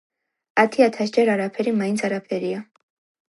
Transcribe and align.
„ათი-ათასჯერ 0.61 1.29
არაფერი 1.33 1.75
მაინც 1.81 2.05
არაფერია.“ 2.09 2.63